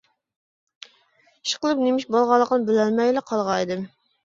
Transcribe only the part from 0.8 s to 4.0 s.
ئىشقىلىپ نېمە ئىش بولغانلىقىنى بىلەلمەيلا قالغان ئىدىم.